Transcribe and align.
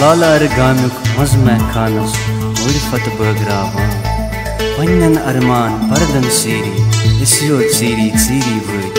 لالار 0.00 0.42
گامیُک 0.56 0.92
مزٕ 1.18 1.36
محکانَس 1.46 2.12
عرفت 2.66 3.04
بٲگراوان 3.18 3.90
پنٛنٮ۪ن 4.76 5.14
ارمان 5.30 5.70
پردن 5.88 6.26
سیٖری 6.40 6.74
أسۍ 7.22 7.44
یوت 7.46 7.68
ژیٖری 7.78 8.08
ژیٖری 8.24 8.56
وٲتۍ 8.66 8.89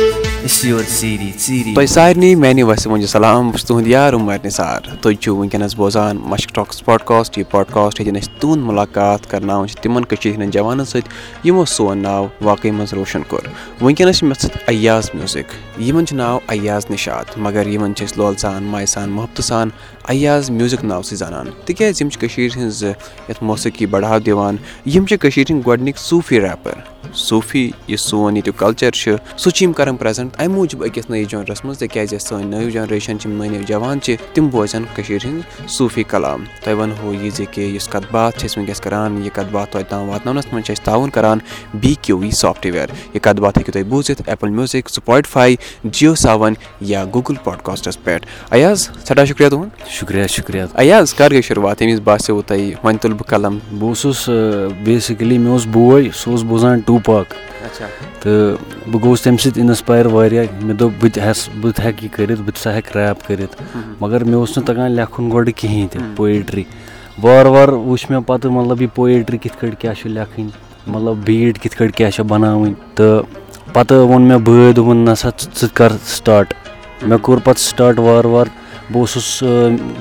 تۄہہِ 0.60 1.88
سارنٕے 1.88 2.36
میانہِ 2.36 2.64
وسہِ 2.64 2.92
منٛز 2.92 3.10
سلام 3.10 3.50
بہٕ 3.50 3.58
چھُس 3.58 3.68
تُہُنٛد 3.68 3.88
یار، 3.88 4.14
عمر 4.14 4.38
نثار۔ 4.46 4.82
تُہۍ 5.02 5.16
چھِو 5.22 5.36
وٕنکیٚنس 5.36 5.76
بوزان، 5.76 6.18
مشک 6.32 6.56
ٹاکٕس 6.56 6.86
پاڈکاسٹ 6.86 7.38
یہِ 7.38 7.46
پاڈکاسٹ 7.52 8.00
ییٚتٮ۪ن 8.00 8.22
أسۍ 8.22 8.40
تُہُنٛد 8.40 8.64
مُلاقات 8.66 9.30
کرناوان 9.30 9.68
چھِ 9.68 9.76
تِمن 9.82 10.50
جوانن 10.52 10.86
سۭتۍ 10.86 11.10
یِمو 11.44 11.66
سون 11.66 11.98
ناو 11.98 12.28
واقعی 12.42 12.72
منٛز 12.72 12.94
روشن 12.94 13.24
کوٚر 13.28 13.48
وٕنکیٚنس 13.82 14.18
چھِ 14.18 14.28
مےٚ 14.28 14.42
سۭتۍ 14.42 14.58
ایاز 14.68 15.10
میوٗزِک 15.14 15.82
یِمن 15.82 16.06
چھُ 16.06 16.16
ناو 16.16 16.40
ایاز 16.48 16.86
نِشات 16.90 17.38
مگر 17.38 17.68
یِمن 17.68 17.96
چھِ 17.96 18.06
أسۍ 18.06 18.38
سان 18.38 18.64
مایہِ 18.64 18.88
سان 18.88 19.10
محبتہٕ 19.10 19.46
سان 19.46 19.70
ایاز 20.08 20.50
میوٗزِک 20.50 20.84
ناو 20.84 21.02
سۭتۍ 21.02 21.18
زانان۔ 21.18 21.48
تِکیازِ 21.66 22.02
یِم 22.02 22.10
چھِ 22.10 22.22
کٔشیٖر 22.22 22.58
ہِنٛز 22.58 22.84
یَتھ 23.30 23.44
موسیٖقی 23.44 23.86
بڑاو 23.86 24.20
دِوان 24.20 24.56
یِم 24.86 25.06
چھِ 25.06 25.18
ہِنٛدۍ 25.50 25.62
گۄڈٕنِکۍ 25.68 26.00
صوٗفی 26.00 26.42
ریپر۔ 26.42 26.91
صوٗفی 27.14 27.72
یُس 27.88 28.02
سون 28.02 28.36
ییٚتیُک 28.36 28.60
کلچر 28.60 28.92
چھُ 28.92 29.16
سُہ 29.38 29.50
چھِ 29.50 29.64
یِم 29.64 29.74
کران 29.74 29.96
پریزنٹ 29.96 30.36
اَمہِ 30.38 30.56
موٗجوٗب 30.56 30.86
أکِس 30.86 31.10
نٔیِس 31.10 31.28
جانرس 31.28 31.66
منٛز 31.66 31.78
تِکیازِ 31.78 32.20
سٲنۍ 32.20 32.44
نٔو 32.44 32.70
جنریشن 32.70 33.20
چھِ 33.20 33.30
نٔے 33.30 33.48
نٔے 33.50 33.64
جوان 33.68 34.02
چھِ 34.02 34.16
تِم 34.34 34.48
بوزن 34.48 34.84
کٔشیٖر 34.96 35.26
ہِنٛدۍ 35.26 35.68
صوٗفی 35.68 36.04
کلام۔ 36.04 36.44
تۄہہِ 36.64 36.78
ونہو 36.78 37.14
یہِ 37.14 37.32
زِ 37.36 37.44
کہِ 37.52 37.76
یُس 37.76 37.88
کتھ 37.88 38.06
باتھ 38.12 38.40
چھِ 38.40 38.50
أسۍ 38.50 38.58
ؤنکیٚس 38.58 38.82
کران 38.82 39.18
یہِ 39.24 39.32
کتھ 39.34 39.52
باتھ 39.52 39.78
تام 39.90 40.10
واتناونس 40.10 40.46
منٛز 40.52 40.66
چھِ 40.66 40.76
أسۍ 40.76 40.86
تعاوُن 40.86 41.10
کران 41.10 41.38
B 41.74 41.94
Q 42.02 42.18
V 42.18 42.32
soft 42.32 42.66
wear 42.66 42.90
یہِ 43.14 43.22
کتھ 43.22 43.42
باتھ 43.42 43.58
ہیٚکِو 43.58 43.72
تُہۍ 43.72 43.84
بوٗزِتھ 43.90 44.22
Apple 44.26 44.50
music 44.50 44.90
Spotify 44.90 45.56
Jio 45.84 46.16
seven 46.16 46.54
یا 46.82 47.04
گوٗگل 47.14 47.36
پاڈکاسٹس 47.44 48.04
پٮ۪ٹھ۔ 48.04 48.28
ایاز 48.52 48.82
سٮ۪ٹھاہ 48.82 49.26
شُکریہ 49.26 49.50
تُہُنٛد۔ 49.50 49.90
شُکریہ 49.90 50.28
شُکریہ۔ 50.28 50.64
ایاز 50.74 51.14
کر 51.14 51.32
گٔے 51.32 51.42
شُروعات 51.42 51.82
ییٚمہِ 51.82 51.98
وِزِ 51.98 52.04
باسیٚو 52.04 52.42
تۄہہِ 52.42 52.74
وۄنۍ 52.84 52.98
تُلہٕ 53.02 53.18
بہٕ 53.18 53.30
قلم۔ 53.30 53.58
بہٕ 53.80 53.90
اوسُس 53.90 54.30
بیسِکٔلی 54.84 55.38
مےٚ 55.38 55.52
اوس 55.52 55.66
بوے 55.66 56.10
سُہ 56.16 56.32
اوس 56.32 56.44
بوزان 56.44 56.80
ٹوٗپاک 56.92 57.34
تہٕ 58.20 58.58
بہٕ 58.92 59.02
گوٚوُس 59.02 59.22
تَمہِ 59.22 59.40
سۭتۍ 59.40 59.62
اِنسپایر 59.62 60.06
واریاہ. 60.06 60.46
مےٚ 60.62 60.76
دوٚپ 60.80 60.94
بہٕ 61.02 61.12
تہِ 61.14 61.24
ہٮ۪س 61.24 61.50
بہٕ 61.62 61.72
تہِ 61.76 61.86
ہٮ۪کہٕ 61.86 62.04
یہِ 62.04 62.12
کٔرِتھ 62.16 62.42
بہٕ 62.42 62.54
تہِ 62.54 62.60
ہسا 62.60 62.78
ہٮ۪کہٕ 62.78 62.96
ریپ 62.96 63.28
کٔرِتھ. 63.28 63.56
مگر 64.00 64.24
مےٚ 64.24 64.40
اوس 64.40 64.58
نہٕ 64.58 64.66
تگان 64.68 64.92
لیکھُن 64.92 65.32
گۄڈٕ 65.32 65.52
کِہیٖنۍ 65.58 65.88
تہِ 65.92 66.02
پویٹرٛی 66.16 66.64
وارٕ 67.24 67.50
وارٕ 67.52 67.74
وٕچھ 67.74 68.12
مےٚ 68.12 68.22
پَتہٕ 68.28 68.52
مطلب 68.52 68.82
یہِ 68.82 68.90
پویٹرٛی 68.96 69.38
کِتھ 69.38 69.58
کٲٹھۍ 69.60 69.80
کیٛاہ 69.80 69.94
چھُ 70.00 70.10
لیکھٕنۍ 70.10 70.50
مطلب 70.88 71.16
بیٖٹ 71.26 71.60
کِتھ 71.62 71.76
کٲٹھۍ 71.78 71.98
کیٛاہ 71.98 72.12
چھِ 72.12 72.24
بَناوٕنۍ. 72.28 72.74
تہٕ 72.96 73.24
پَتہٕ 73.74 73.98
ووٚن 73.98 74.22
مےٚ 74.22 74.40
بٲے 74.46 74.72
دوٚپُن 74.76 74.98
نہ 75.06 75.14
سا 75.22 75.30
ژٕ 75.40 75.68
کَر 75.74 75.92
سِٹاٹ 76.06 76.54
مےٚ 77.08 77.20
کوٚر 77.22 77.40
پَتہٕ 77.44 77.64
سِٹاٹ 77.70 78.00
وارٕ 78.00 78.26
وارٕ. 78.26 78.50
بہٕ 78.92 79.02
اوسُس 79.02 79.44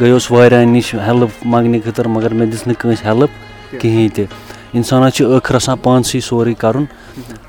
گٔیوس 0.00 0.30
واریاہَن 0.30 0.68
نِش 0.72 0.94
ہیٚلٕپ 0.94 1.46
منٛگنہِ 1.46 1.82
خٲطرٕ 1.84 2.10
مگر 2.10 2.34
مےٚ 2.34 2.50
دِژ 2.52 2.66
نہٕ 2.66 2.80
کٲنٛسہِ 2.80 3.04
ہیٚلٕپ 3.04 3.80
کِہیٖنۍ 3.80 4.08
تہِ. 4.14 4.24
اِنسانَس 4.72 5.14
چھُ 5.14 5.24
ٲخٕر 5.36 5.54
آسان 5.54 5.76
پانسٕے 5.82 6.20
سورُے 6.28 6.54
کَرُن۔ 6.62 6.84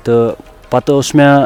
تہٕ 0.04 0.34
پَتہٕ 0.70 0.94
اوس 0.94 1.14
مےٚ 1.14 1.36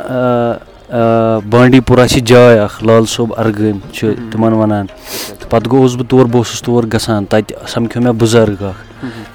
بانڈی 1.50 1.80
پورہ 1.86 2.06
چھِ 2.10 2.20
جاے 2.30 2.58
اَکھ 2.58 2.82
لال 2.84 3.04
صٲب 3.14 3.32
اَرگٲمۍ 3.36 3.92
چھِ 3.92 4.14
تِمَن 4.30 4.52
وَنان۔ 4.52 4.86
تہٕ 4.86 5.50
پَتہٕ 5.50 5.70
گوٚوُس 5.72 5.94
بہٕ 5.96 6.06
تور، 6.10 6.26
بہٕ 6.26 6.36
اوسُس 6.36 6.62
تور 6.62 6.84
گژھان۔ 6.92 7.24
تَتہِ 7.30 7.68
سَمکھیو 7.74 8.02
مےٚ 8.02 8.12
بُزرگ 8.20 8.62
اَکھ 8.70 8.80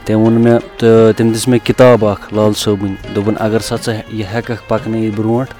تٔمۍ 0.06 0.20
ووٚن 0.22 0.42
مےٚ، 0.44 0.60
تہٕ 0.78 1.14
تٔمۍ 1.18 1.32
دِژ 1.34 1.48
مےٚ 1.48 1.66
کِتاب 1.66 2.06
اَکھ 2.06 2.34
لال 2.34 2.54
صٲبٕنۍ 2.64 2.96
دوٚپُن 3.16 3.34
اگر 3.40 3.60
سا 3.60 3.76
ژٕ 3.86 3.94
یہِ 4.10 4.26
ہٮ۪کَکھ 4.34 4.64
پَکنٲیِتھ 4.68 5.16
برونٛٹھ، 5.16 5.54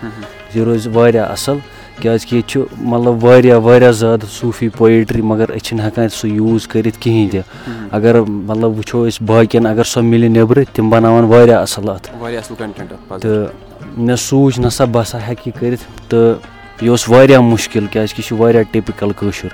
یہِ 0.54 0.64
روزِ 0.64 0.88
واریاہ 0.94 1.32
اَصٕل۔ 1.32 1.58
کیٛازِکہِ 2.02 2.34
ییٚتہِ 2.34 2.50
چھُ 2.52 2.62
مطلب 2.92 3.24
واریاہ 3.24 3.58
واریاہ 3.66 3.92
زیادٕ 3.92 4.30
صوٗفی 4.32 4.70
پویٹرٛی 4.78 5.22
مگر 5.22 5.50
أسۍ 5.50 5.64
چھِنہٕ 5.66 5.86
ہٮ۪کان 5.86 6.10
سُہ 6.10 6.28
یوٗز 6.30 6.68
کٔرِتھ 6.68 7.00
کِہیٖنۍ 7.00 7.30
تہِ۔ 7.32 7.42
اگر 7.98 8.22
مطلب 8.22 8.78
وٕچھو 8.78 9.08
أسۍ 9.08 9.26
باقٕیَن 9.26 9.66
اگر 9.66 9.84
سۄ 9.84 10.04
مِلہِ 10.04 10.30
نیٚبرٕ 10.30 10.64
تِم 10.74 10.90
بَناوَن 10.90 11.24
واریاہ 11.34 11.62
اَصٕل 11.62 11.90
اَتھ۔ 11.90 12.10
تہٕ 13.22 13.52
مےٚ 13.98 14.16
سوٗنٛچ 14.16 14.60
نہ 14.60 14.70
سا 14.70 14.86
بہٕ 14.86 15.02
ہسا 15.02 15.18
ہٮ۪کہٕ 15.28 15.48
یہِ 15.48 15.60
کٔرِتھ 15.60 15.84
تہٕ 16.10 16.36
یہِ 16.82 16.90
اوس 16.90 17.10
واریاہ 17.10 17.40
مُشکِل 17.40 17.86
کیٛازِکہِ 17.92 18.20
یہِ 18.20 18.28
چھُ 18.28 18.38
واریاہ 18.40 18.64
ٹِپِکَل 18.72 19.12
کٲشُر۔ 19.20 19.50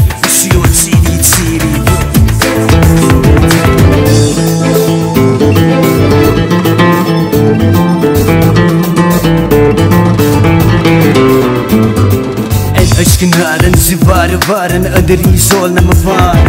أسۍ 13.01 13.17
کِنارَن 13.19 13.75
زِ 13.85 13.95
وارٕ 14.07 14.39
وارَن 14.49 14.85
أنٛدری 14.85 15.37
زولنَمہٕ 15.49 16.03
پان 16.05 16.47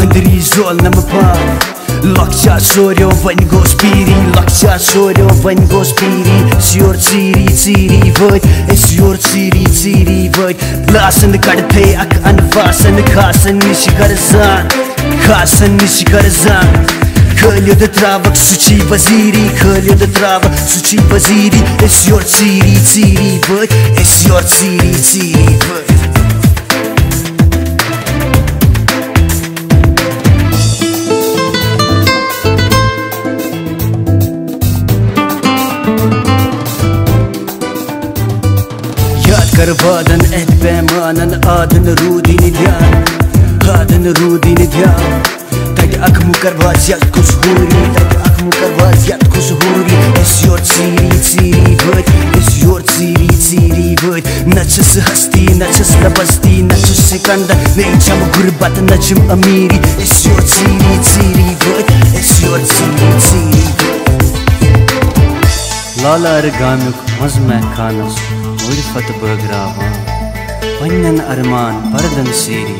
أنٛدری 0.00 0.40
زولنَمہٕ 0.54 1.06
پان 1.12 1.72
لۄکچار 2.04 2.60
سوریو 2.60 3.08
وۄنۍ 3.22 3.44
گوٚژھ 3.52 3.76
پیٖری 3.80 4.14
لۄکچار 4.36 4.78
سوریو 4.92 5.28
وۄنۍ 5.42 5.70
گوٚژھ 5.70 5.94
پیٖری 6.00 6.38
أسۍ 6.56 6.76
یور 6.78 6.94
ژیٖری 7.06 7.46
ژیٖری 7.62 8.10
وٲتۍ 8.20 8.72
أسۍ 8.72 8.94
یور 8.98 9.16
ژیٖری 9.30 9.64
ژیٖری 9.80 10.28
وٲتۍ 10.36 10.88
گلاسَن 10.88 11.36
کَڑتھے 11.44 11.84
اکھ 12.02 12.16
اَنفاسَن 12.28 12.96
خاصَن 13.14 13.58
نِش 13.66 13.88
خاصَن 15.26 15.76
نِش 15.80 15.96
غرضان 16.12 16.86
خٲلِد 17.40 17.82
تراوَکھ 17.94 18.38
سُہ 18.38 18.56
چھی 18.62 18.76
وزیٖری 18.90 19.46
خٲلِد 19.58 20.02
تراوَکھ 20.14 20.60
سُہ 20.70 20.80
چھی 20.86 20.98
وزیٖری 21.10 21.60
أسۍ 21.84 22.08
یور 22.08 22.22
ژیٖری 22.36 22.76
ژیٖری 22.92 23.38
وٲتۍ 23.48 24.00
أسۍ 24.00 24.28
یور 24.28 24.42
ژیٖری 24.58 24.92
ژیٖری 25.10 25.56
وٲتۍ 25.68 25.94
کر 39.56 39.70
وادن 39.82 40.20
اَتھ 40.34 40.50
پیمانن 40.62 41.34
آدن 41.48 41.86
روٗدی 42.00 42.36
نہٕ 42.36 42.50
دھیان 42.58 42.92
آدن 42.92 42.92
روٗدی 42.94 43.02
نہٕ 43.02 43.04
دھیان 43.04 43.04
تَتہِ 43.04 43.23
اکھ 46.06 46.24
مُکر 46.24 46.54
واز 46.62 46.88
یتھ 46.90 47.04
کُس 47.12 47.30
ہوٗری 47.34 47.84
تَتہِ 47.94 48.16
اکھ 48.26 48.42
مُکر 48.44 48.70
واز 48.80 49.08
یتھ 49.08 49.24
کُس 49.34 49.50
ہوٗری 49.50 49.96
أسۍ 50.20 50.46
یور 50.46 50.58
ژیٖری 50.72 51.08
ژیٖری 51.28 51.74
وٲتۍ 51.84 52.38
أسۍ 52.38 52.64
یور 52.64 52.80
ژیٖری 52.96 53.28
ژیٖری 53.46 53.94
وٲتۍ 54.02 54.54
نہ 54.54 54.62
چھِ 54.70 54.82
سُہ 54.92 55.00
ہستی 55.10 55.46
نہ 55.58 55.64
چھس 55.76 55.90
بہٕ 56.02 56.12
بستی 56.18 56.60
نہ 56.60 56.76
چھُ 56.84 56.92
سِکنڈر 57.08 57.56
نہ 57.76 57.98
چھم 58.04 58.20
غُربت 58.34 58.74
نہ 58.90 58.96
چھُم 59.04 59.30
امیٖری 59.30 59.78
أسۍ 60.02 60.28
یور 60.28 60.42
ژیٖری 60.54 60.92
ژیٖری 61.10 61.48
وٲتۍ 61.64 62.04
پننٮ۪ن 70.84 71.20
ارمان 71.28 71.74
پردن 71.92 72.26
سیری 72.36 72.74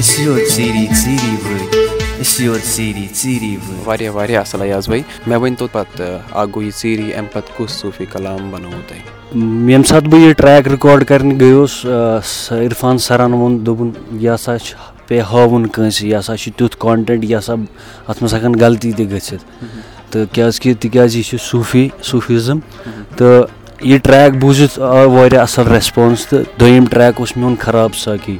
أسۍ 0.00 0.22
یور 0.22 0.38
ژیٖری 0.50 0.86
ژیٖری 0.94 1.34
وٲتۍ 1.44 2.20
أسۍ 2.20 2.44
یور 2.44 2.58
ژیٖری 2.74 3.06
ژیٖری 3.14 3.56
وٲتۍ 3.56 3.86
واریاہ 3.86 4.12
واریاہ 4.14 4.40
اَصٕل 4.40 4.62
ایاز 4.62 4.88
بھاے 4.88 5.00
مےٚ 5.26 5.38
ؤنۍ 5.38 5.54
تو 5.58 5.66
پَتہٕ 5.72 6.20
اکھ 6.30 6.50
گوٚو 6.54 6.62
یہِ 6.62 6.72
ژیٖری 6.82 7.14
اَمہِ 7.14 7.32
پَتہٕ 7.32 7.56
کُس 7.56 7.70
صوٗفی 7.80 8.04
کلام 8.12 8.50
بَنووُ 8.50 8.80
تۄہہِ 8.88 9.00
ییٚمہِ 9.70 9.86
ساتہٕ 9.86 10.10
بہٕ 10.10 10.20
یہِ 10.20 10.34
ٹرٛیک 10.38 10.68
رِکاڈ 10.68 11.04
کَرنہِ 11.08 11.40
گٔیوس 11.40 11.84
عرفان 12.50 12.98
سَرَن 13.08 13.32
ووٚن 13.32 13.58
دوٚپُن 13.66 13.90
یہِ 14.20 14.34
ہسا 14.34 14.58
چھُ 14.58 14.76
پیٚیہِ 15.08 15.24
ہاوُن 15.32 15.66
کٲنٛسہِ 15.66 16.08
یہِ 16.08 16.18
ہسا 16.18 16.36
چھُ 16.36 16.52
تیُتھ 16.58 16.76
کانٹینٹ 16.80 17.24
یہِ 17.24 17.38
ہسا 17.38 17.52
اَتھ 17.52 18.22
منٛز 18.22 18.34
ہٮ۪کن 18.34 18.60
غلطی 18.60 18.92
تہِ 18.92 19.10
گٔژھِتھ 19.10 19.44
تہٕ 20.10 20.26
کیازِ 20.32 20.60
کہِ 20.60 20.74
تِکیازِ 20.80 21.16
یہِ 21.16 21.24
چھُ 21.24 21.36
صوٗفی 21.50 21.88
صوٗفیزم 22.10 22.58
تہٕ 23.16 23.46
یہِ 23.80 24.02
ٹرٛیک 24.02 24.40
بوٗزِتھ 24.40 24.80
آو 24.80 25.10
واریاہ 25.10 25.42
اَصٕل 25.42 25.72
ریسپانٕس 25.72 26.26
تہٕ 26.26 26.40
دوٚیِم 26.60 26.84
ٹرٛیک 26.90 27.14
اوس 27.18 27.36
میون 27.36 27.54
خراب 27.58 27.94
ساقی۔ 27.94 28.38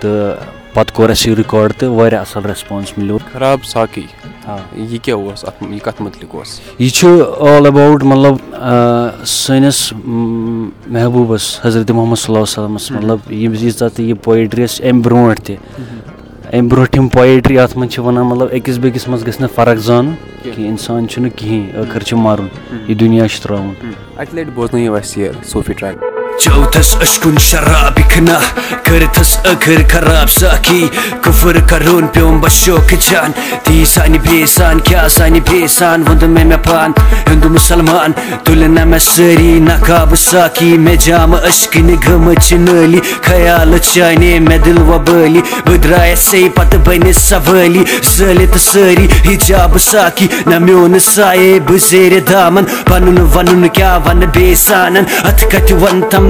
تہٕ 0.00 0.44
پَتہٕ 0.74 0.94
کوٚر 0.96 1.10
اَسہِ 1.10 1.28
یہِ 1.28 1.38
رِکاڈ 1.38 1.72
تہٕ 1.72 1.88
واریاہ 1.88 2.20
اَصٕل 2.20 2.46
ریسپانٕس 2.46 2.98
مِلیو 2.98 3.18
خراب 3.32 3.64
ساقی۔ 3.64 4.06
آ۔ 4.46 4.56
یہِ 4.76 5.00
کیاہ 5.02 5.16
اوس 5.16 5.44
اَتھ 5.44 5.64
یہِ 5.70 5.80
کَتھ 5.80 6.02
مُتعلِق 6.02 6.34
اوس 6.34 6.60
یہِ 6.78 6.90
چھُ 6.90 7.08
آل 7.40 7.64
ایٚباوُٹ 7.64 8.04
مطلب 8.04 8.54
سٲنِس 9.26 9.92
محبوٗبَس 10.86 11.60
حضرت 11.64 11.90
محمد 11.90 12.16
صلی 12.16 12.26
اللہ 12.26 12.42
وسلمَس۔ 12.42 12.90
مطلب 12.90 13.32
ییٖژاہ 13.32 13.88
تہِ 13.88 14.04
یہِ 14.04 14.16
پویٹرٛی 14.24 14.64
ٲس 14.64 14.80
اَمہِ 14.84 15.04
برونٛٹھ 15.04 15.40
تہِ۔ 15.40 15.56
اَمہِ 16.52 16.70
برونٛٹھ 16.70 16.96
یِم 16.96 17.08
پویٹرٛی 17.08 17.58
اَتھ 17.58 17.76
منٛز 17.78 17.92
چھِ 17.92 18.04
وَنان 18.04 18.26
مطلب 18.26 18.48
أکِس 18.52 18.78
بیٚکِس 18.78 19.08
منٛز 19.08 19.26
گژھِ 19.26 19.40
نہٕ 19.40 19.54
فرق 19.54 19.78
زانُن 19.86 20.14
کہِ 20.42 20.66
اِنسان 20.66 21.08
چھُنہٕ 21.08 21.36
کِہیٖنۍ 21.36 21.82
ٲخٕر 21.82 22.02
چھُ 22.02 22.18
مَرُن 22.18 22.46
یہِ 22.88 23.00
دُنیا 23.00 23.28
چھُ 23.28 23.42
ترٛاوُن۔ 23.42 23.74
اَکہِ 24.16 24.34
لَٹہِ 24.34 24.54
بوزنٲیِو 24.54 24.94
اَسہِ 24.94 25.22
یہِ 25.22 25.30
صوٗفی 25.44 25.72
ٹرٛیک 25.72 26.19
چوتھس 26.42 26.94
اشکُن 27.00 27.38
شراب 27.48 27.98
اِکھنا 28.00 28.38
کٔرتھس 28.84 29.36
ٲخٕر 29.44 29.82
خراب 29.92 30.30
ساقی 30.30 30.86
کُفر 31.22 31.58
کرُن 31.70 32.06
پیوم 32.12 32.40
بشوق 32.40 32.92
جان. 33.08 33.32
تی 33.64 33.84
سانہِ 33.94 34.18
بیٚیہِ 34.24 34.46
کیاہ 34.86 35.08
سانہِ 35.16 35.40
بیٚیہِ 35.48 35.68
ووٚن 36.06 36.30
مےٚ 36.30 36.44
مےٚ 36.44 36.62
پان. 36.66 36.92
ہِندو 37.30 37.48
مُسلمان 37.48 38.12
تُلہِ 38.44 38.68
نہ 38.76 38.84
مےٚ 38.84 39.04
سٲری 39.04 39.58
نقاب 39.68 40.14
ساقی 40.18 40.76
مےٚ 40.84 40.96
جامہٕ 41.04 41.44
اشکِنہِ 41.48 41.96
گٔمٕژ 42.06 42.38
چھِ 42.46 42.58
نٲلی 42.58 43.00
چانے 43.92 44.38
مےٚ 44.48 44.58
دِل 44.64 44.78
وۄبٲلی 44.88 45.40
بہٕ 45.66 45.78
درٛایس 45.84 46.18
سے 46.30 46.40
پتہٕ 46.54 46.80
بٔنِس 46.86 47.18
سوٲلی 47.28 47.84
زٲلِتھ 48.16 48.58
سٲری 48.58 49.06
حِجاب 49.28 49.78
ساقی 49.90 50.26
نہ 50.46 50.58
میون 50.64 50.98
سایے 50.98 51.58
بہٕ 51.66 51.78
دامن 52.30 52.64
پنُن 52.88 53.18
ونُن 53.34 53.68
کیاہ 53.68 53.98
ونہٕ 54.06 54.30
بیٚیہِ 54.34 54.56
سانن 54.56 55.04
اتھ 55.28 55.72
ون 55.82 56.00
تم 56.10 56.29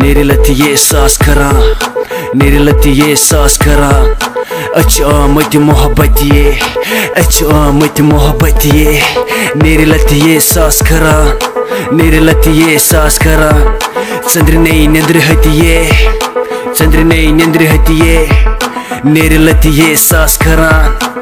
نیرِ 0.00 0.22
لتیے 0.22 0.74
ساس 0.76 1.16
کھران 1.18 1.60
نیرِ 2.38 2.58
لتیے 2.58 3.14
ساس 3.16 3.58
کھران 3.58 4.06
أسۍ 4.78 4.88
چھِ 4.90 5.04
آمٕتۍ 5.04 5.58
محبتیے 5.68 6.50
أسۍ 7.20 7.30
چھِ 7.32 7.46
آمٕتۍ 7.52 8.02
محبتیے 8.12 9.00
نیرِ 9.62 9.84
لتیے 9.92 10.38
ساس 10.52 10.78
کھران 10.86 11.26
نیرِ 11.96 12.20
لتیے 12.26 12.78
ساس 12.88 13.18
کھران 13.22 13.60
ژٔندرِنٕے 14.30 14.86
نیٚنٛدرِ 14.86 15.18
ہتیے 15.28 15.76
ژٔندرِنٕے 16.76 17.26
نیٚنٛدرِ 17.38 17.66
ہتیے 17.74 18.26
نیرِ 19.04 19.36
لتیے 19.46 19.94
ساس 20.08 20.38
کھران 20.38 20.82
نیرِ 20.86 20.92
لتیے 20.94 21.04
ساس 21.04 21.08
کھران 21.08 21.13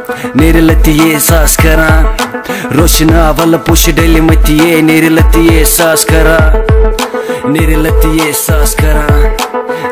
روشنا 2.77 3.31
ولہٕ 3.39 3.67
پوشہِ 3.67 3.93
ڈلہِ 3.97 4.21
مٔتیے 4.21 4.81
نیرِ 4.89 5.09
لتیے 5.09 5.65
ساس 5.65 6.05
کھران 6.07 7.53
نیرِ 7.53 7.77
لتیے 7.77 8.33
ساس 8.45 8.75
کھران 8.77 9.23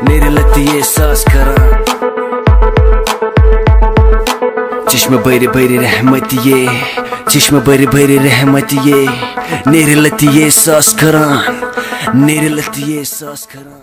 نیرِ 0.08 0.28
لتیے 0.30 0.80
ساس 0.94 1.24
کھران 1.30 1.72
چشمہٕ 4.88 5.20
بٔرِ 5.24 5.46
بٔرِ 5.54 5.78
رحمتیے 5.84 6.66
چشمہٕ 7.30 7.62
بٔرِ 7.66 7.86
بٔرِ 7.92 8.18
رحمتیے 8.24 9.06
نیرِ 9.66 9.94
لتیے 9.94 10.50
ساس 10.50 10.94
کھران 10.98 11.36
نیرِ 11.36 11.50
ساس 11.50 11.56
کھران 11.56 11.69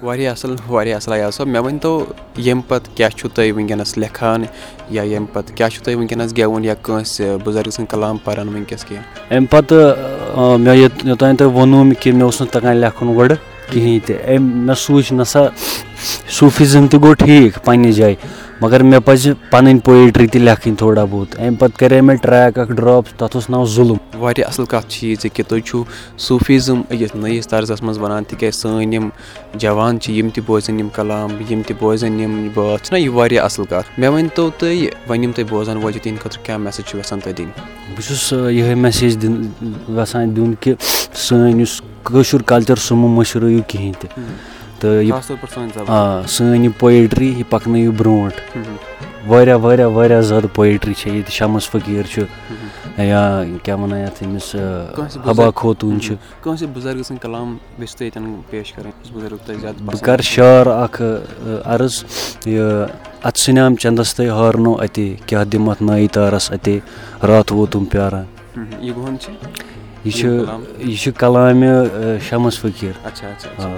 واریاہ 0.04 0.32
اَصٕل 0.32 0.56
واریاہ 0.68 0.96
اَصٕل 0.96 1.14
ایاز 1.14 1.36
صٲب 1.36 1.48
مےٚ 1.48 1.62
ؤنۍ 1.62 1.78
تو 1.82 2.06
ییٚمہِ 2.38 2.64
پَتہٕ 2.68 2.96
کیاہ 2.96 3.10
چھُو 3.10 3.30
تُہۍ 3.30 3.52
وٕنکیٚنَس 3.52 3.98
لیکھان 3.98 4.44
یا 4.90 5.04
ییٚمہِ 5.04 5.34
پَتہٕ 5.34 5.56
کیاہ 5.56 5.70
چھُو 5.70 5.84
تُہۍ 5.86 5.96
وٕنکیٚنَس 5.96 6.38
گٮ۪وُن 6.38 6.66
یا 6.66 6.74
کٲنٛسہِ 6.74 7.38
بُزرگ 7.44 7.70
سٕنٛدۍ 7.70 7.92
کلام 7.92 8.18
پَران 8.24 8.48
وٕنکیٚس 8.48 8.86
کینٛہہ 8.86 9.36
اَمہِ 9.36 9.50
پَتہٕ 9.50 10.58
مےٚ 10.60 10.76
یوٚتانۍ 10.76 11.38
تۄہہِ 11.38 11.52
ووٚنوُ 11.54 11.94
کہِ 12.00 12.14
مےٚ 12.14 12.24
اوس 12.24 12.42
نہٕ 12.42 12.52
تَگان 12.52 12.78
لیکھُن 12.78 13.18
گۄڈٕ 13.18 13.36
کِہیٖنۍ 13.72 14.00
تہِ۔ 14.06 14.16
أمۍ 14.28 14.40
مےٚ 14.40 14.76
سوٗنٛچ 14.76 15.12
نہ 15.12 15.24
سا۔ 15.24 15.40
صوٗفِزم 16.30 16.88
تہِ 16.88 17.02
گوٚو 17.02 17.14
ٹھیٖک 17.14 17.66
پنٛنہِ 17.66 17.92
جایہِ 17.94 18.16
مگر 18.62 18.84
مےٚ 18.84 19.00
پَزِ 19.06 19.32
پَنٕنۍ 19.52 19.80
پویٹرٛی 19.84 20.28
تہِ 20.28 20.42
لیکھٕنۍ 20.42 20.78
تھوڑا 20.78 21.06
بہت۔ 21.12 21.40
اَمہِ 21.40 21.60
پَتہٕ 21.60 21.78
کَرے 21.80 22.02
مےٚ 22.02 22.16
ٹرٛیک 22.22 22.58
اَکھ 22.60 22.72
ڈرٛاپ 22.72 23.04
تَتھ 23.18 23.36
اوس 23.38 23.50
ناو 23.50 23.66
ظُلُم۔ 23.66 23.98
واریاہ 24.20 24.48
اَصٕل 24.48 24.66
کَتھ 24.66 24.90
چھِ 24.90 25.08
یہِ 25.08 25.18
زِ 25.22 25.28
کہِ 25.34 25.46
تُہۍ 25.46 25.60
چھُو 25.66 25.84
صوٗفیٖزم 26.18 26.82
أکِس 26.90 27.16
نٔیِس 27.16 27.48
طرزَس 27.48 27.82
منٛز 27.82 27.98
وَنان 27.98 28.24
تِکیازِ 28.24 28.56
سٲنۍ 28.56 28.94
یِم 28.94 29.10
جوان 29.54 30.00
چھِ 30.00 30.14
یِم 30.14 30.30
تہِ 30.30 30.44
بوزن 30.46 30.80
یِم 30.80 30.90
کلام 30.90 31.30
یِم 31.50 31.62
تہِ 31.68 31.76
بوزن 31.80 32.20
یِم 32.20 32.48
بٲتھ 32.54 32.84
چھِنہ 32.84 33.00
یہِ 33.00 33.10
واریاہ 33.14 33.46
اَصٕل 33.46 33.66
کَتھ۔ 33.66 34.00
مےٚ 34.00 34.10
ؤنۍ 34.10 34.28
تو 34.36 34.50
تُہۍ 34.58 34.88
وۄنۍ 35.08 35.24
یِم 35.24 35.32
تُہۍ 35.32 35.46
بوزان 35.50 35.78
وٲلۍ 35.78 35.94
چھِ 35.94 36.02
تِہنٛدِ 36.02 36.22
خٲطرٕ 36.24 36.46
کیٛاہ 36.46 36.58
میسیج 36.58 36.86
چھُ 36.86 37.00
یَژھان 37.00 37.20
تُہۍ 37.20 37.34
دِنۍ؟ 37.38 37.52
بہٕ 37.96 38.08
چھُس 38.08 38.32
یِہوٚے 38.32 38.76
میسیج 38.76 39.22
دِنۍ 39.22 39.46
یَژھان 39.90 40.36
دیُن 40.36 40.54
کہِ 40.60 40.74
سٲنۍ 41.14 41.60
یُس 41.60 41.82
کٲشُر 42.04 42.42
کَلچَر 42.42 42.76
سُہ 42.76 42.96
مہٕ 42.96 43.10
مٔشرٲیِو 43.10 43.60
کِہیٖنۍ 43.68 43.94
تہِ۔ 44.00 44.22
تہٕ 44.80 45.88
آ 45.88 46.22
سٲنۍ 46.28 46.64
یہِ 46.64 46.72
پویٹرٛی 46.80 47.28
یہِ 47.28 47.44
پَکنٲیِو 47.50 47.92
برونٛٹھ. 47.98 48.42
واریاہ 49.28 49.58
واریاہ 49.62 49.88
واریاہ 49.88 50.22
زیادٕ 50.22 50.54
پویٹرٛی 50.56 50.94
چھےٚ 50.94 51.14
ییٚتہِ 51.14 51.32
شَمَس 51.38 51.70
فٔقیٖر 51.70 52.06
چھُ 52.14 52.24
یا 53.04 53.44
کیٛاہ 53.64 53.80
وَنان 53.80 54.00
یَتھ 54.00 54.24
أمِس 54.24 54.56
حبا 55.26 55.50
خوتوٗن 55.56 56.00
چھِ۔ 56.02 56.16
کٲنٛسہِ 56.42 56.68
بُزرگہٕ 56.74 57.04
سٕنٛدۍ 57.04 57.22
کلام 57.22 57.58
یژھِو 57.80 57.98
تُہۍ 57.98 58.06
ییٚتٮ۪ن 58.06 58.42
پیش 58.50 58.74
کَرٕنۍ 58.74 59.14
بُزرگ 59.14 59.38
تۄہہِ 59.46 59.62
زیادٕ 59.62 59.82
بہٕ 59.86 60.00
کَرٕ 60.06 60.22
شعر 60.22 60.68
اَکھ 60.68 61.02
عرض 61.66 62.04
یہِ 62.46 62.62
اَتھ 63.24 63.40
سِنیام 63.40 63.76
چَندَس 63.76 64.16
تۄہہِ 64.16 64.30
ہارنو 64.30 64.74
اَتے 64.74 65.16
کیٛاہ 65.26 65.46
دِمہٕ 65.52 65.70
اَتھ 65.70 65.84
نایہِ 65.84 66.10
تارَس 66.14 66.52
اَتے 66.52 66.80
راتھ 67.28 67.54
ووتُم 67.54 67.86
پیاران۔ 67.86 68.26
یہِ 68.82 68.94
کُہُنٛد 68.96 69.20
چھِ؟ 69.22 69.32
یہِ 70.06 70.14
چھُ 70.14 70.28
یہِ 70.80 70.98
چھُ 71.02 71.12
کَلامہِ 71.20 71.70
شَمَس 72.30 72.60
فٔقیٖر 72.60 73.06
اچھا 73.08 73.28
اچھا 73.28 73.76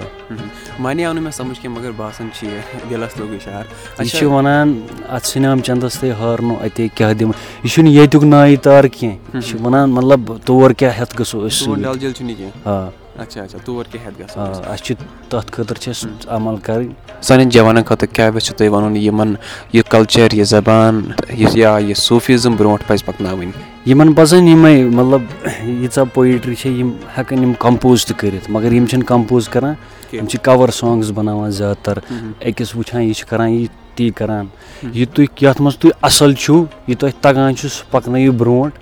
مانے 0.78 1.04
آو 1.04 1.12
نہٕ 1.12 1.22
مےٚ 1.22 1.32
سَمٕجھ 1.32 1.60
کینٛہہ 1.60 1.78
مگر 1.78 1.90
باسان 1.96 2.28
چھِ 2.34 2.48
یہِ 2.48 2.90
دِلَس 2.90 3.18
لوٚگ 3.18 3.32
یہِ 3.32 4.08
چھِ 4.10 4.24
وَنان 4.24 4.80
اَتھ 5.08 5.26
سِنیام 5.26 5.60
چَندَس 5.66 5.98
تۄہہِ 6.00 6.12
ہارنو 6.20 6.54
اَتے 6.64 6.88
کیٛاہ 6.94 7.12
دِمہٕ 7.12 7.36
یہِ 7.64 7.70
چھُنہٕ 7.72 7.92
ییٚتیُک 7.92 8.24
نایہِ 8.24 8.56
تار 8.62 8.84
کینٛہہ 8.84 9.36
یہِ 9.36 9.42
چھُ 9.48 9.60
وَنان 9.64 9.90
مطلب 9.90 10.36
تور 10.46 10.70
کیٛاہ 10.70 10.98
ہٮ۪تھ 10.98 11.20
گژھو 11.20 11.46
أسۍ 11.46 11.82
ڈل 11.82 11.98
جیٖل 11.98 12.12
چھُنہٕ 12.12 12.30
یہِ 12.30 12.36
کینٛہہ 12.38 12.68
آ 12.68 12.88
اچھا 13.18 13.42
اچھا 13.42 13.58
تور 13.64 13.84
کیٛاہ 13.90 14.08
ہٮ۪تھ 14.08 14.38
آ 14.38 14.46
گژھان؟ 14.46 14.72
اَسہِ 14.72 14.84
چھِ 14.84 14.94
تَتھ 15.28 15.52
خٲطرٕ 15.52 15.80
چھِ 15.80 15.88
اَسہِ 15.88 16.10
عمل 16.28 16.56
کَرٕنۍ۔ 16.56 16.88
سانٮ۪ن 17.22 17.48
جوانَن 17.48 17.82
خٲطرٕ 17.82 18.12
کیٛاہ 18.12 18.30
ویٚژھِو 18.30 18.56
تُہۍ 18.56 18.68
وَنُن؟ 18.68 18.96
یِمَن 18.96 19.34
یہِ 19.72 19.82
کَلچَر 19.88 20.28
یہِ 20.32 20.46
زبان 20.46 21.10
یُس 21.38 21.56
یا 21.56 21.78
یہِ 21.80 21.96
صوٗفیٖزم 21.96 22.56
برونٛٹھ 22.56 22.84
پَزِ 22.86 23.04
پَکناوٕنۍ۔ 23.04 23.50
یِمن 23.86 24.12
پَزَن 24.12 24.48
یِمے 24.48 24.84
مطلب 24.84 25.22
ییٖژاہ 25.64 26.04
پویٹرٛی 26.14 26.54
چھےٚ 26.54 26.76
یِم 26.78 26.90
ہٮ۪کَن 27.18 27.38
یِم 27.38 27.52
کَمپوز 27.58 28.06
تہِ 28.06 28.16
کٔرِتھ۔ 28.16 28.50
مگر 28.50 28.72
یِم 28.72 28.86
چھِنہٕ 28.86 29.06
کَمپوز 29.06 29.48
کَران 29.48 29.74
یِم 30.12 30.26
چھِ 30.26 30.38
کَوَر 30.42 30.68
سانٛگٕس 30.68 31.10
بَناوان 31.14 31.50
زیادٕ 31.50 31.84
تَر 31.84 31.98
أکِس 32.46 32.76
وٕچھان 32.76 33.02
یہِ 33.02 33.14
چھِ 33.14 33.28
کَران 33.28 33.48
یہِ 33.48 33.66
تی 33.94 34.10
کَران۔ 34.10 34.46
یہِ 34.82 35.06
تُہۍ 35.14 35.26
یَتھ 35.40 35.62
منٛز 35.62 35.76
تُہۍ 35.76 35.92
اَصٕل 36.02 36.32
چھُو 36.32 36.64
یہِ 36.86 36.96
تۄہہِ 36.98 37.12
تَگان 37.20 37.56
چھُ 37.56 37.68
سُہ 37.68 37.92
پَکنٲیِو 37.92 38.32
برونٛٹھ۔ 38.32 38.78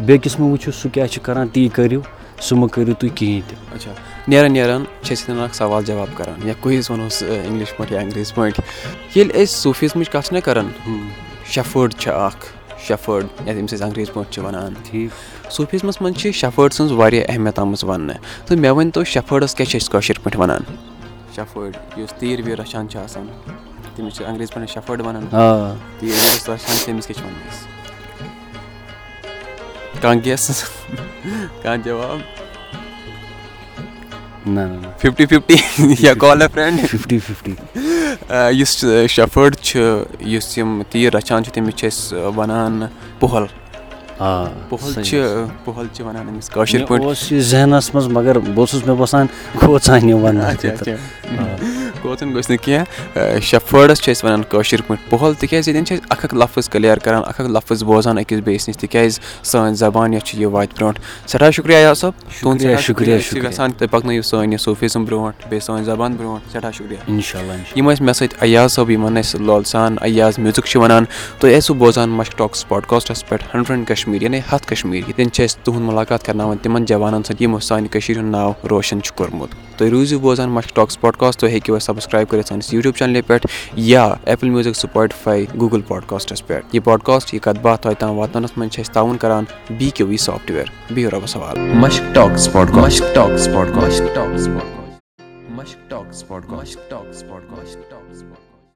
بیٚکِس 0.00 0.40
مہٕ 0.40 0.50
وٕچھِو 0.50 0.72
سُہ 0.72 0.88
کیٛاہ 0.92 1.08
چھُ 1.08 1.22
کَران 1.22 1.48
تی 1.48 1.68
کٔرِو۔ 1.68 2.00
سُہ 2.42 2.56
مہٕ 2.56 2.68
کٔرِو 2.68 2.94
تُہۍ 2.94 3.10
کِہیٖنۍ 3.14 3.48
تہِ۔ 3.48 3.58
اچھا 3.74 3.92
نیران 4.28 4.52
نیران 4.52 4.84
چھِ 5.02 5.16
أسۍ 5.16 5.24
ییٚتٮ۪ن 5.28 5.44
اَکھ 5.44 5.56
سوال 5.56 5.84
جواب 5.84 6.06
کَران 6.14 6.48
یا 6.48 6.54
کویِز 6.60 6.90
وَنوس 6.90 7.22
اِنٛگلِش 7.22 7.76
پٲٹھۍ 7.76 7.92
یا 7.92 8.00
انٛگریٖزِ 8.00 8.34
پٲٹھۍ۔ 8.34 8.64
ییٚلہِ 9.16 9.34
أسۍ 9.34 9.44
صوٗفیٖزمٕچ 9.44 10.10
کَتھ 10.10 10.26
چھِنہ 10.26 10.40
کَران 10.40 10.68
شَفٲڈ 11.46 11.94
چھِ 11.94 12.12
اَکھ 12.12 12.46
شَفٲڈ 12.88 13.24
یَتھ 13.24 13.48
ییٚمِس 13.48 13.74
أسۍ 13.74 13.82
انٛگریٖزِ 13.82 14.12
پٲٹھۍ 14.12 14.32
چھِ 14.32 14.42
وَنان۔ 14.42 14.74
ٹھیٖک۔ 14.90 15.52
صوٗفیٖزمَس 15.52 16.00
منٛز 16.00 16.16
چھِ 16.16 16.32
شَفٲڈ 16.32 16.72
سٕنٛز 16.72 16.92
واریاہ 16.92 17.24
اہمیت 17.28 17.58
آمٕژ 17.58 17.84
وَننہٕ۔ 17.84 18.16
تہٕ 18.46 18.58
مےٚ 18.58 18.70
ؤنۍتو 18.70 19.04
شَفٲڈَس 19.04 19.54
کیٛاہ 19.54 19.70
چھِ 19.70 19.80
أسۍ 19.80 19.92
کٲشِرۍ 19.92 20.22
پٲٹھۍ 20.22 20.40
وَنان؟ 20.40 20.60
شَفٲڈ 21.36 21.98
یُس 21.98 22.12
تیٖر 22.18 22.40
ویٖر 22.44 22.60
رَچھان 22.60 22.88
چھِ 22.88 23.00
آسان 23.00 23.26
تٔمِس 23.96 24.14
چھِ 24.14 24.24
انٛگریٖزِ 24.24 24.54
پٲٹھۍ 24.54 24.74
شَفٲڈ 24.74 25.00
وَنان۔ 25.00 25.22
آ۔ 25.32 25.74
تیٖر 25.98 26.12
ویٖر 26.12 26.50
رَچھان 26.50 26.76
تٔمِس 26.84 27.06
کیٛاہ 27.06 27.22
چھِ 27.22 27.22
وَنان؟ 27.22 27.48
أسۍ 27.50 27.81
کانٛہہ 30.00 30.24
گیس 30.24 30.64
کانٛہہ 31.62 31.84
جواب؟ 31.84 32.18
نہ 34.46 34.60
فِفٹی 34.98 35.26
فِفٹی۔ 35.26 35.54
یا 36.00 36.14
call 36.14 36.42
a 36.42 36.50
friend 36.52 36.88
fifty 36.90 37.18
fifty. 37.18 37.54
یُس 38.60 38.84
شَفٲڈ 39.08 39.56
چھُ 39.56 39.80
یُس 40.20 40.58
یِم 40.58 40.82
تیٖر 40.90 41.14
رَچھان 41.14 41.44
چھِ 41.44 41.52
تٔمِس 41.52 41.74
چھِ 41.74 41.88
أسۍ 41.88 42.18
وَنان 42.36 42.82
پۄہَل 43.20 43.44
آ 44.18 44.44
پۄہَل 44.68 45.02
چھِ 45.02 45.22
پۄہَل 45.64 45.86
چھِ 45.92 46.04
وَنان 46.04 46.28
أمِس 46.28 46.50
کٲشِرۍ 46.50 46.78
مےٚ 46.78 46.88
پٲٹھۍ۔ 46.88 47.04
اوس 47.04 47.32
یہِ 47.32 47.40
ذہنَس 47.40 47.94
منٛز 47.94 48.08
مگر 48.08 48.38
بہٕ 48.38 48.56
اوسُس 48.56 48.86
مےٚ 48.86 48.96
باسان 48.96 49.26
کھوژان 49.58 50.08
یہِ 50.08 50.16
کھوژُن 52.02 52.32
گوٚژھ 52.34 52.50
نہٕ 52.50 52.64
کینٛہہ 52.64 53.40
شَفٲڈَس 53.40 54.00
چھِ 54.02 54.12
أسۍ 54.12 54.24
وَنان 54.24 54.42
کٲشِرۍ 54.48 54.86
پٲٹھۍ 54.86 55.10
پۄہَل 55.10 55.34
تِکیٛازِ 55.40 55.68
ییٚتٮ۪ن 55.68 55.86
چھِ 55.86 55.96
أسۍ 55.96 56.06
اَکھ 56.10 56.24
اَکھ 56.24 56.34
لفظ 56.34 56.68
کٕلیَر 56.68 56.98
کَران 57.04 57.22
اَکھ 57.26 57.40
اَکھ 57.40 57.50
لفظ 57.50 57.82
بوزان 57.84 58.18
أکِس 58.18 58.40
بیٚیِس 58.44 58.68
نِش 58.68 58.76
تِکیٛازِ 58.76 59.20
سٲنۍ 59.42 59.74
زبان 59.82 60.14
یۄس 60.14 60.24
چھِ 60.24 60.38
یہِ 60.38 60.50
واتہِ 60.52 60.76
برونٛٹھ۔ 60.76 61.00
سٮ۪ٹھاہ 61.26 61.50
شُکریہ 61.50 61.76
ایا 61.76 61.94
صٲب 61.94 62.12
تُہُنٛد 62.40 62.80
شُکریہ 62.80 63.18
شُکریہ 63.18 63.48
یَژھان 63.48 63.72
تُہۍ 63.72 63.88
پَکنٲیِو 63.90 64.22
سٲنۍ 64.22 64.52
یہِ 64.52 64.60
صوٗفیٖزم 64.60 65.04
برونٛٹھ 65.04 65.48
بیٚیہِ 65.48 65.62
سٲنۍ 65.62 65.84
زبان 65.84 66.14
برونٛٹھ۔ 66.18 66.52
سٮ۪ٹھاہ 66.52 66.70
شُکریہ۔ 66.70 66.96
اِنشاء 67.06 67.40
اللہ 67.40 67.52
یِم 67.76 67.90
ٲسۍ 67.90 68.04
مےٚ 68.04 68.14
سۭتۍ 68.14 68.36
ایاز 68.40 68.72
صٲب 68.72 68.90
یِمَن 68.90 69.20
أسۍ 69.20 69.40
لول 69.40 69.64
سان 69.64 69.96
ایاز 70.00 70.38
میوٗزِک 70.38 70.66
چھِ 70.66 70.80
وَنان۔ 70.80 71.04
تُہۍ 71.38 71.50
ٲسِو 71.58 71.74
بوزان 71.74 72.10
مَشک 72.10 72.38
ٹاکٕس 72.38 72.68
پاڈکاسٹَس 72.68 73.28
پٮ۪ٹھ 73.28 73.44
ہنٛڈرنٛڈ 73.54 73.88
کَشمیٖر 73.88 74.22
یعنی 74.22 74.40
ہَتھ 74.52 74.66
کَشمیٖر 74.66 75.08
ییٚتٮ۪ن 75.08 75.30
چھِ 75.32 75.44
أسۍ 75.44 75.64
تُہُنٛد 75.64 75.82
مُلاقات 75.82 76.24
کَرناوان 76.26 76.58
تِمَن 76.62 76.84
جوانَن 76.84 77.22
سۭتۍ 77.22 77.40
یِمو 77.40 77.58
سانہِ 77.58 77.90
کٔشیٖرِ 77.90 78.20
ہُنٛد 78.20 78.30
ناو 78.30 78.52
روشَن 78.70 79.02
چھُ 79.02 79.14
کوٚرمُت۔ 79.16 79.50
تُہۍ 79.76 79.90
روٗزِو 79.90 80.18
بوزان 80.18 80.50
مَشک 80.50 80.74
ٹاکٕس 80.74 81.00
پاڈکاسٹ 81.00 81.40
تُہۍ 81.40 81.50
ہیٚکِو 81.50 81.74
اَسہِ 81.74 81.91
سَبسکرایب 81.92 82.28
کٔرِتھ 82.28 82.48
سٲنِس 82.48 82.72
یوٗٹیوٗب 82.72 82.96
چَنلہِ 82.96 83.22
پٮ۪ٹھ 83.26 83.46
یا 83.76 84.08
Apple 84.24 84.50
music 84.50 84.76
Spotify 84.76 85.44
Google 85.60 85.80
podcasts 85.88 86.46
پٮ۪ٹھ 86.46 86.74
یہِ 86.74 86.84
پاڈکاسٹ 86.84 87.34
یہِ 87.34 87.40
کَتھ 87.42 87.58
باتھ 87.62 87.82
تۄہہِ 87.82 87.96
تام 87.98 88.18
واتناونَس 88.18 88.56
منٛز 88.56 88.72
چھِ 88.72 88.82
أسۍ 88.82 88.92
تعاوُن 88.92 89.16
کَران 89.18 89.44
بی 89.78 89.90
کیو 89.94 90.06
وی 90.06 90.16
سافٹوِیَر 90.26 90.70
بِہِو 90.94 91.10
رۄبَس 91.10 91.36
حوال 91.36 91.58
Mushk 91.82 92.14
talks 92.14 92.52
podcast 92.52 93.14
talks 93.14 93.48
podcast 93.54 94.14
talks 94.14 94.48
podcast 94.48 95.50
Mushk 95.50 95.90
talks 95.90 96.22